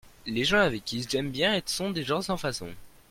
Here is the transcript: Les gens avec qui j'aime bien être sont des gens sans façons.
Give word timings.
Les 0.25 0.45
gens 0.45 0.61
avec 0.61 0.83
qui 0.83 1.05
j'aime 1.07 1.29
bien 1.29 1.53
être 1.53 1.69
sont 1.69 1.91
des 1.91 2.03
gens 2.03 2.23
sans 2.23 2.35
façons. 2.35 2.73